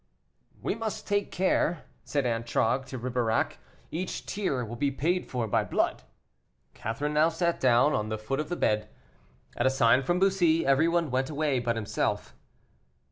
[0.63, 3.59] "We must take care," said Antragues to Ribeirac,
[3.91, 6.01] "each tear will be paid for by blood."
[6.73, 8.89] Catherine now sat down on the foot of the bed.
[9.55, 12.33] At a sign from Bussy everyone went away but himself.